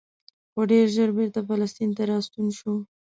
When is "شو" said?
2.57-2.73